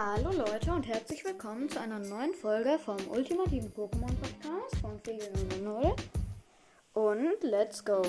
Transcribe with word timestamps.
Hallo 0.00 0.30
Leute 0.30 0.72
und 0.72 0.86
herzlich 0.86 1.24
willkommen 1.24 1.68
zu 1.68 1.80
einer 1.80 1.98
neuen 1.98 2.32
Folge 2.32 2.78
vom 2.78 2.98
ultimativen 3.08 3.68
Pokémon 3.72 4.14
Podcast 4.14 4.76
von 4.80 4.96
Fegel 5.00 5.32
0. 5.60 5.92
Und 6.92 7.42
let's 7.42 7.84
go! 7.84 8.00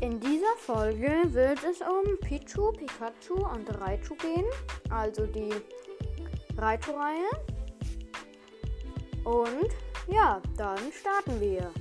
In 0.00 0.18
dieser 0.18 0.56
Folge 0.60 1.12
wird 1.26 1.58
es 1.62 1.82
um 1.82 2.18
Pichu, 2.22 2.72
Pikachu 2.72 3.34
und 3.34 3.68
Raichu 3.82 4.14
gehen, 4.14 4.46
also 4.88 5.26
die 5.26 5.52
Raichu-Reihe. 6.56 7.55
Und 9.26 9.70
ja, 10.06 10.40
dann 10.56 10.78
starten 10.92 11.40
wir. 11.40 11.72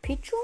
Pichu 0.00 0.36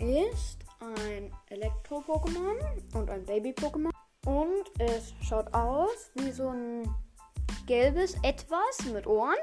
ist 0.00 0.64
ein 0.80 1.32
Elektro-Pokémon 1.50 2.56
und 2.94 3.08
ein 3.08 3.24
Baby-Pokémon. 3.24 3.92
Und 4.24 4.80
es 4.80 5.14
schaut 5.20 5.54
aus 5.54 6.10
wie 6.16 6.32
so 6.32 6.48
ein 6.48 6.92
gelbes 7.68 8.16
Etwas 8.24 8.84
mit 8.92 9.06
Ohren. 9.06 9.36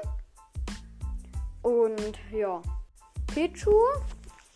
Und 1.62 2.18
ja, 2.30 2.60
Pichu 3.26 3.78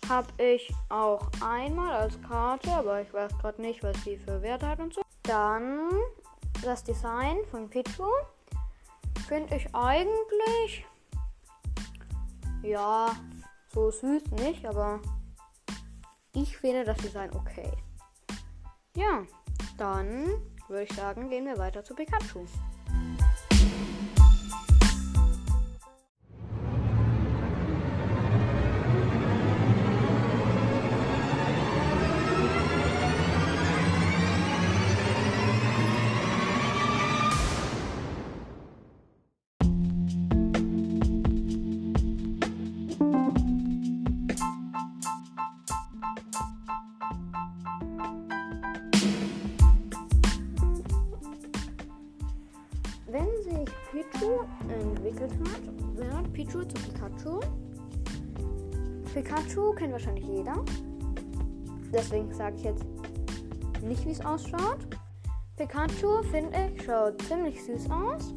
habe 0.08 0.28
ich 0.42 0.72
auch 0.88 1.28
einmal 1.40 1.92
als 1.92 2.20
Karte, 2.22 2.70
aber 2.72 3.02
ich 3.02 3.12
weiß 3.12 3.36
gerade 3.38 3.60
nicht, 3.60 3.82
was 3.82 3.96
die 4.04 4.16
für 4.16 4.40
Werte 4.42 4.66
hat 4.66 4.78
und 4.80 4.94
so. 4.94 5.02
Dann 5.22 5.90
das 6.62 6.82
Design 6.82 7.36
von 7.50 7.68
Pichu 7.68 8.08
finde 9.28 9.56
ich 9.56 9.74
eigentlich 9.74 10.84
ja 12.62 13.14
so 13.72 13.90
süß 13.90 14.30
nicht, 14.32 14.66
aber 14.66 15.00
ich 16.32 16.56
finde 16.56 16.84
das 16.84 16.96
Design 16.98 17.30
okay. 17.34 17.70
Ja, 18.96 19.24
dann 19.76 20.26
würde 20.68 20.84
ich 20.84 20.94
sagen, 20.94 21.28
gehen 21.28 21.46
wir 21.46 21.58
weiter 21.58 21.84
zu 21.84 21.94
Pikachu. 21.94 22.46
Pichu 53.90 54.40
entwickelt 54.68 55.32
hat, 55.32 55.96
wird 55.96 56.32
Pichu 56.34 56.62
zu 56.64 56.74
Pikachu. 56.74 57.40
Pikachu 59.14 59.72
kennt 59.72 59.92
wahrscheinlich 59.92 60.26
jeder. 60.26 60.64
Deswegen 61.92 62.32
sage 62.34 62.56
ich 62.56 62.64
jetzt 62.64 62.84
nicht, 63.82 64.04
wie 64.04 64.10
es 64.10 64.24
ausschaut. 64.24 64.78
Pikachu, 65.56 66.22
finde 66.30 66.70
ich, 66.74 66.84
schaut 66.84 67.20
ziemlich 67.22 67.64
süß 67.64 67.90
aus. 67.90 68.34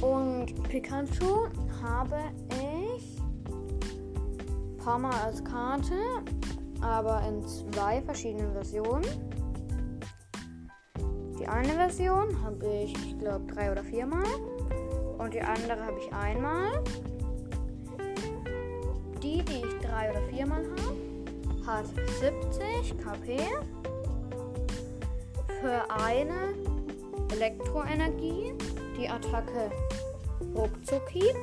Und 0.00 0.62
Pikachu 0.68 1.48
habe 1.82 2.20
ich 2.50 3.20
ein 3.50 4.76
paar 4.78 4.98
Mal 4.98 5.14
als 5.24 5.42
Karte, 5.42 5.94
aber 6.80 7.20
in 7.26 7.44
zwei 7.46 8.00
verschiedenen 8.02 8.52
Versionen. 8.52 9.04
Eine 11.50 11.72
Version 11.72 12.42
habe 12.44 12.66
ich, 12.66 12.92
ich 12.92 13.18
glaube, 13.18 13.52
drei 13.52 13.72
oder 13.72 13.82
viermal. 13.82 14.26
Und 15.16 15.32
die 15.32 15.40
andere 15.40 15.84
habe 15.84 15.98
ich 15.98 16.12
einmal. 16.12 16.84
Die, 19.22 19.42
die 19.42 19.64
ich 19.66 19.78
drei 19.80 20.10
oder 20.10 20.22
viermal 20.28 20.64
habe, 20.64 21.66
hat 21.66 21.86
70 22.20 22.98
KP. 22.98 23.38
Für 25.60 25.90
eine 25.90 26.54
Elektroenergie 27.32 28.54
die 28.96 29.08
Attacke 29.08 29.70
Ruckzuckhieb, 30.54 31.34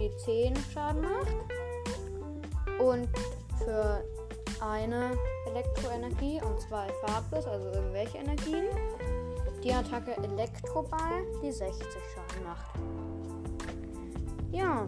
die 0.00 0.10
10 0.24 0.56
Schaden 0.72 1.02
macht. 1.02 1.36
Und 2.80 3.08
für 3.58 4.02
eine 4.60 5.10
Elektroenergie 5.46 6.40
und 6.42 6.60
zwei 6.60 6.88
farblos, 7.04 7.46
also 7.46 7.68
irgendwelche 7.70 8.18
Energien, 8.18 8.66
die 9.62 9.72
Attacke 9.72 10.16
Elektroball, 10.16 11.24
die 11.42 11.52
60 11.52 11.86
Schaden 12.14 12.44
macht. 12.44 12.66
Ja, 14.50 14.86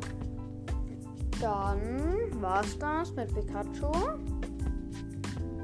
dann 1.41 2.41
war's 2.41 2.79
das 2.79 3.13
mit 3.13 3.35
Pikachu. 3.35 3.93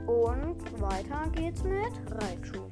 Und 0.06 0.80
weiter 0.80 1.28
geht's 1.32 1.62
mit 1.62 1.92
Raichu. 2.10 2.70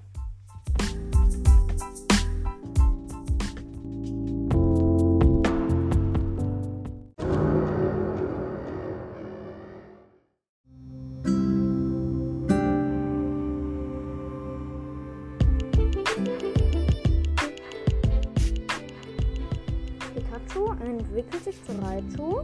Entwickelt 21.19 21.45
sich 21.45 21.65
zu 21.65 21.73
Raichu. 21.83 22.43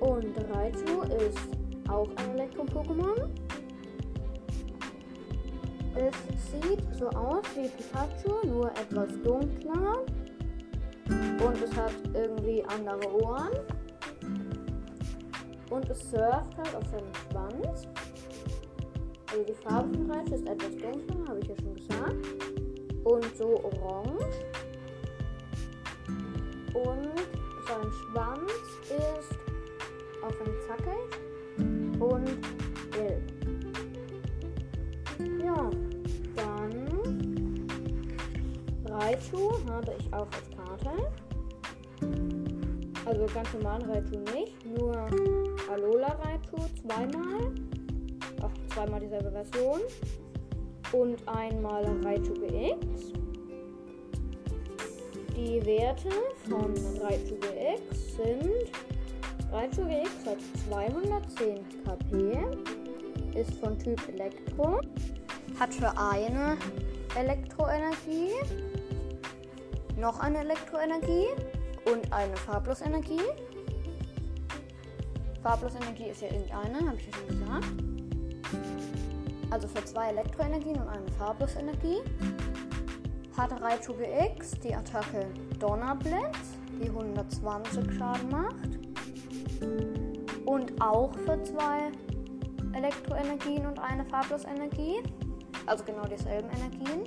Und 0.00 0.54
Raichu 0.54 1.02
ist 1.26 1.38
auch 1.88 2.08
ein 2.16 2.38
Elektro-Pokémon. 2.38 3.28
Es 5.96 6.14
sieht 6.52 6.94
so 6.94 7.08
aus 7.08 7.42
wie 7.56 7.68
Pikachu, 7.68 8.46
nur 8.46 8.70
etwas 8.70 9.08
dunkler. 9.24 10.04
Und 11.08 11.62
es 11.62 11.74
hat 11.76 11.94
irgendwie 12.14 12.62
andere 12.66 13.24
Ohren. 13.24 13.50
Und 15.70 15.90
es 15.90 16.10
surft 16.10 16.56
halt 16.56 16.76
auf 16.76 16.84
seinem 16.86 17.12
Schwanz. 17.28 17.88
Also 19.30 19.44
die 19.44 19.54
Farbe 19.54 19.98
von 19.98 20.10
Raichu 20.10 20.34
ist 20.34 20.46
etwas 20.46 20.76
dunkler, 20.76 21.28
habe 21.28 21.40
ich 21.40 21.48
ja 21.48 21.54
schon 21.56 21.74
gesagt. 21.74 22.26
Und 23.04 23.36
so 23.36 23.64
orange. 23.64 24.17
Und 26.74 27.12
sein 27.66 27.92
Schwanz 27.92 28.52
ist 28.88 29.38
auf 30.22 30.34
einem 30.40 30.56
Zackel 30.66 30.98
und 32.00 32.38
gelb. 32.92 33.22
Ja, 35.44 35.70
dann 36.36 37.66
Raichu 38.86 39.52
habe 39.68 39.94
ich 39.98 40.12
auch 40.12 40.26
als 40.26 40.50
Karte. 40.56 40.90
Also 43.04 43.26
ganz 43.34 43.52
normal 43.54 43.82
Raichu 43.82 44.18
nicht, 44.34 44.66
nur 44.76 44.94
Alola 45.72 46.08
Raichu 46.08 46.58
zweimal. 46.82 47.52
Auch 48.42 48.74
zweimal 48.74 49.00
dieselbe 49.00 49.30
Version. 49.30 49.80
Und 50.92 51.16
einmal 51.28 51.84
Raichu 52.02 52.34
GX. 52.34 53.12
Die 55.38 55.64
Werte 55.64 56.10
von 56.48 56.74
Raichu 57.00 57.36
GX 57.36 58.16
sind 58.16 58.72
Raichu 59.52 59.84
GX 59.84 60.26
hat 60.26 60.38
210 60.68 61.64
KP, 61.84 63.38
ist 63.38 63.54
von 63.60 63.78
Typ 63.78 64.00
Elektro, 64.08 64.80
hat 65.60 65.72
für 65.72 65.96
eine 65.96 66.56
Elektroenergie 67.16 68.32
noch 69.96 70.18
eine 70.18 70.38
Elektroenergie 70.38 71.28
und 71.84 72.12
eine 72.12 72.36
Farblosenergie. 72.36 73.22
Farblosenergie 75.40 76.08
ist 76.10 76.20
ja 76.20 76.28
irgendeine, 76.32 76.84
habe 76.84 76.96
ich 76.96 77.06
ja 77.06 77.12
schon 77.12 77.28
gesagt. 77.28 77.66
Also 79.50 79.68
für 79.68 79.84
zwei 79.84 80.08
Elektroenergien 80.08 80.80
und 80.80 80.88
eine 80.88 81.08
Farblosenergie 81.16 81.98
hat 83.38 83.52
Raichu 83.62 83.94
GX 83.94 84.58
die 84.64 84.74
Attacke 84.74 85.26
Donnerblitz, 85.60 86.58
die 86.82 86.88
120 86.88 87.96
Schaden 87.96 88.30
macht. 88.30 88.78
Und 90.44 90.82
auch 90.82 91.12
für 91.14 91.40
zwei 91.44 91.92
Elektroenergien 92.72 93.64
und 93.66 93.78
eine 93.78 94.04
Farblosenergie, 94.06 95.02
also 95.66 95.84
genau 95.84 96.04
dieselben 96.06 96.48
Energien, 96.50 97.04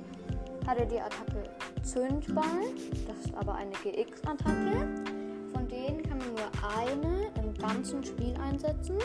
hat 0.66 0.78
er 0.78 0.86
die 0.86 1.00
Attacke 1.00 1.44
Zündball. 1.82 2.62
Das 3.06 3.26
ist 3.26 3.34
aber 3.34 3.54
eine 3.56 3.72
GX-Attacke. 3.72 4.88
Von 5.52 5.68
denen 5.68 6.02
kann 6.02 6.18
man 6.18 6.28
nur 6.28 6.78
eine 6.78 7.30
im 7.42 7.52
ganzen 7.54 8.02
Spiel 8.04 8.34
einsetzen. 8.40 8.96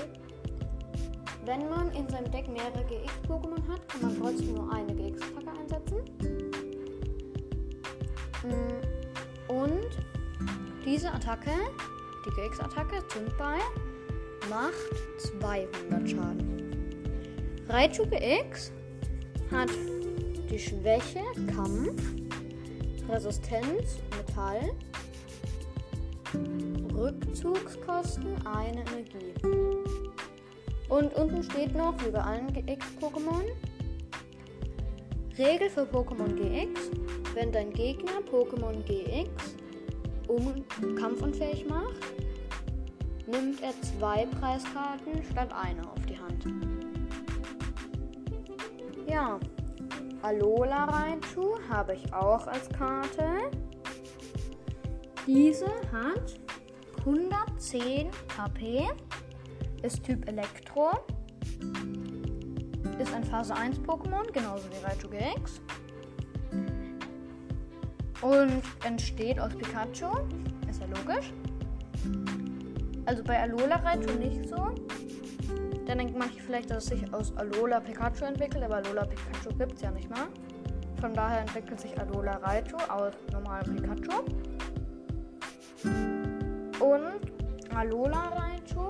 Wenn 1.43 1.69
man 1.69 1.91
in 1.91 2.07
seinem 2.09 2.31
Deck 2.31 2.47
mehrere 2.47 2.85
GX-Pokémon 2.85 3.67
hat, 3.67 3.87
kann 3.89 4.01
man 4.01 4.17
trotzdem 4.21 4.53
nur 4.53 4.71
diese 10.97 11.13
Attacke, 11.13 11.51
die 12.25 12.31
GX-Attacke, 12.31 13.07
Zündball, 13.09 13.59
macht 14.49 14.73
200 15.19 16.09
Schaden. 16.09 17.21
Raichu 17.69 18.03
GX 18.07 18.71
hat 19.51 19.69
die 20.49 20.57
Schwäche 20.57 21.21
Kampf, 21.53 22.01
Resistenz 23.07 23.99
Metall, 24.17 24.71
Rückzugskosten 26.95 28.33
eine 28.47 28.79
Energie. 28.79 29.33
Und 30.89 31.13
unten 31.13 31.43
steht 31.43 31.75
noch, 31.75 31.93
wie 32.03 32.09
bei 32.09 32.21
allen 32.21 32.47
GX-Pokémon, 32.47 33.43
Regel 35.37 35.69
für 35.69 35.83
Pokémon 35.83 36.33
GX, 36.33 36.89
wenn 37.35 37.51
dein 37.51 37.71
Gegner 37.71 38.19
Pokémon 38.31 38.81
GX 38.83 39.57
um 40.27 40.63
kampfunfähig 40.95 41.67
macht, 41.67 41.95
nimmt 43.25 43.61
er 43.61 43.73
zwei 43.81 44.25
Preiskarten 44.25 45.23
statt 45.31 45.53
einer 45.53 45.91
auf 45.91 46.05
die 46.05 46.17
Hand. 46.17 46.45
Ja, 49.07 49.39
Alola 50.21 50.85
Raichu 50.85 51.57
habe 51.69 51.95
ich 51.95 52.13
auch 52.13 52.47
als 52.47 52.69
Karte. 52.69 53.51
Diese 55.25 55.67
hat 55.91 56.39
110 56.99 58.09
HP, 58.37 58.87
ist 59.81 60.03
Typ 60.03 60.27
Elektro, 60.27 60.91
ist 62.99 63.13
ein 63.13 63.23
Phase 63.23 63.55
1 63.55 63.79
Pokémon, 63.79 64.31
genauso 64.33 64.65
wie 64.71 64.83
Raichu 64.85 65.09
GX. 65.09 65.61
Und 68.21 68.63
entsteht 68.83 69.39
aus 69.39 69.55
Pikachu, 69.55 70.11
ist 70.69 70.81
ja 70.81 70.87
logisch. 70.87 71.31
Also 73.05 73.23
bei 73.23 73.39
Alola 73.39 73.75
Raichu 73.77 74.11
nicht 74.19 74.49
so. 74.49 74.73
Dann 75.85 75.99
denkt 75.99 76.17
manche 76.17 76.41
vielleicht, 76.41 76.69
dass 76.69 76.85
es 76.85 76.99
sich 76.99 77.13
aus 77.13 77.35
Alola 77.37 77.79
Pikachu 77.79 78.25
entwickelt, 78.25 78.63
aber 78.63 78.77
Alola 78.77 79.05
Pikachu 79.05 79.55
gibt 79.57 79.73
es 79.75 79.81
ja 79.81 79.91
nicht 79.91 80.09
mehr. 80.09 80.27
Von 80.99 81.13
daher 81.13 81.41
entwickelt 81.41 81.79
sich 81.79 81.97
Alola 81.99 82.37
Raichu 82.37 82.75
aus 82.89 83.13
normalem 83.31 83.75
Pikachu. 83.75 84.23
Und 86.79 87.75
Alola 87.75 88.29
Raichu 88.29 88.89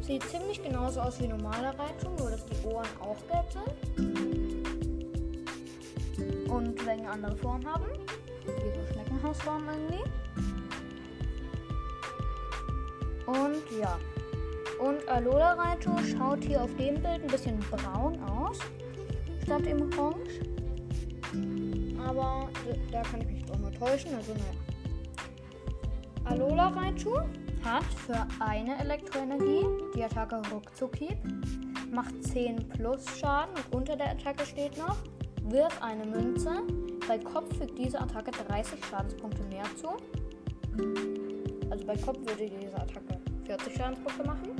sieht 0.00 0.24
ziemlich 0.24 0.62
genauso 0.62 1.00
aus 1.00 1.20
wie 1.20 1.28
normaler 1.28 1.72
Raichu, 1.78 2.10
nur 2.18 2.30
dass 2.30 2.44
die 2.46 2.66
Ohren 2.66 2.88
auch 3.00 3.16
gelb 3.28 3.46
sind. 3.52 4.29
Und 6.50 6.84
welche 6.86 7.08
andere 7.08 7.36
Form 7.36 7.64
haben. 7.66 7.86
Wie 8.44 8.50
so 8.50 8.92
Schneckenhausform 8.92 9.64
irgendwie. 9.68 10.04
Und 13.26 13.80
ja. 13.80 13.98
Und 14.80 15.06
Alola 15.08 15.52
Raichu 15.52 15.90
schaut 15.98 16.42
hier 16.42 16.62
auf 16.62 16.74
dem 16.76 16.94
Bild 16.94 17.22
ein 17.22 17.26
bisschen 17.26 17.58
braun 17.70 18.18
aus, 18.22 18.58
statt 19.42 19.66
im 19.66 19.82
Orange. 19.98 20.40
Aber 22.04 22.48
da 22.90 23.02
kann 23.02 23.20
ich 23.20 23.26
mich 23.28 23.44
doch 23.44 23.58
nur 23.58 23.70
täuschen, 23.72 24.14
also 24.14 24.32
naja. 24.32 24.54
Alola 26.24 26.68
Raichu 26.68 27.14
hat 27.62 27.84
für 27.84 28.26
eine 28.40 28.78
Elektroenergie 28.80 29.66
die 29.94 30.02
Attacke 30.02 30.40
Ruckzuckhieb, 30.50 31.18
macht 31.92 32.24
10 32.24 32.68
plus 32.70 33.04
Schaden 33.18 33.54
und 33.54 33.76
unter 33.76 33.96
der 33.96 34.12
Attacke 34.12 34.46
steht 34.46 34.78
noch, 34.78 34.96
wirf 35.44 35.82
eine 35.82 36.04
Münze. 36.04 36.50
Bei 37.08 37.18
Kopf 37.18 37.56
fügt 37.56 37.78
diese 37.78 38.00
Attacke 38.00 38.30
30 38.30 38.84
Schadenspunkte 38.84 39.42
mehr 39.44 39.64
zu. 39.76 39.96
Also 41.70 41.86
bei 41.86 41.96
Kopf 41.96 42.18
würde 42.20 42.48
diese 42.48 42.76
Attacke 42.76 43.18
40 43.46 43.76
Schadenspunkte 43.76 44.24
machen. 44.24 44.50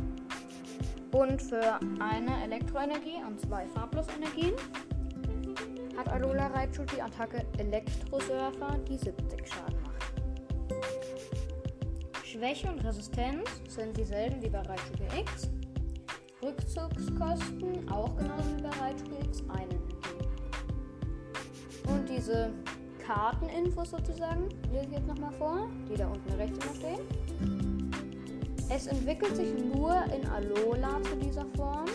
Und 1.13 1.43
für 1.43 1.81
eine 1.99 2.45
Elektroenergie 2.45 3.23
und 3.27 3.41
zwei 3.41 3.67
Farblosenergien 3.67 4.55
hat 5.97 6.09
Alola 6.09 6.47
Raichu 6.49 6.85
die 6.85 7.03
Attacke 7.03 7.45
Elektrosurfer, 7.59 8.79
die 8.89 8.97
70 8.97 9.47
Schaden 9.47 9.83
macht. 9.83 9.91
Schwäche 12.25 12.69
und 12.69 12.85
Resistenz 12.85 13.49
sind 13.69 13.97
dieselben 13.97 14.41
wie 14.41 14.49
bei 14.49 14.61
Raichu 14.61 14.93
GX. 14.95 15.51
Rückzugskosten 16.43 17.89
auch 17.91 18.17
genauso 18.17 18.57
wie 18.57 18.63
bei 18.63 18.71
Raichu 18.71 19.05
GX 19.05 19.43
eine 19.49 19.80
diese 22.21 22.51
Karteninfos 23.03 23.93
sozusagen 23.93 24.51
lese 24.71 24.85
ich 24.85 24.93
jetzt 24.93 25.07
nochmal 25.07 25.33
vor, 25.33 25.71
die 25.89 25.95
da 25.97 26.07
unten 26.07 26.31
rechts 26.35 26.59
immer 26.63 26.75
stehen. 26.75 27.91
Es 28.69 28.87
entwickelt 28.87 29.35
sich 29.35 29.55
nur 29.65 29.95
in 30.15 30.27
Alola 30.29 31.03
zu 31.03 31.17
dieser 31.17 31.47
Form. 31.57 31.87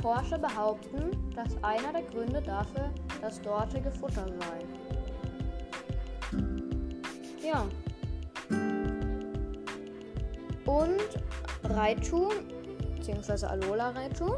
Forscher 0.00 0.38
behaupten, 0.38 1.10
dass 1.34 1.48
einer 1.62 1.92
der 1.92 2.02
Gründe 2.02 2.40
dafür 2.40 2.90
das 3.20 3.42
dortige 3.42 3.90
Futter 3.90 4.24
sei. 4.24 4.64
Ja. 7.44 7.66
Und 10.64 11.18
Raichu, 11.64 12.28
beziehungsweise 12.96 13.50
Alola 13.50 13.90
Raichu, 13.90 14.36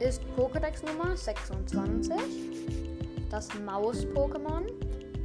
ist 0.00 0.20
Pokédex 0.36 0.84
Nummer 0.86 1.16
26. 1.16 2.51
Das 3.32 3.48
Maus-Pokémon. 3.64 4.66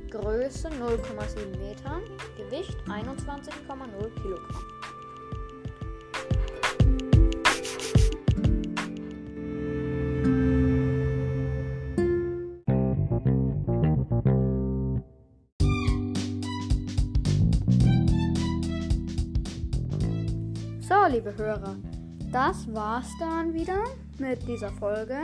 Größe 0.09 0.69
0,7 0.69 1.57
Meter. 1.59 1.99
Gewicht 2.37 2.77
21,0 2.87 4.21
Kilogramm. 4.21 4.63
liebe 21.09 21.35
Hörer, 21.37 21.77
das 22.33 22.71
war's 22.73 23.09
dann 23.17 23.53
wieder 23.53 23.81
mit 24.19 24.45
dieser 24.45 24.69
Folge. 24.71 25.17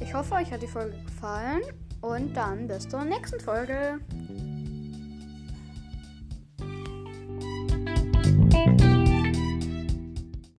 Ich 0.00 0.12
hoffe, 0.12 0.34
euch 0.34 0.52
hat 0.52 0.62
die 0.62 0.66
Folge 0.66 0.96
gefallen 1.04 1.62
und 2.00 2.36
dann 2.36 2.66
bis 2.66 2.88
zur 2.88 3.04
nächsten 3.04 3.40
Folge. 3.40 4.00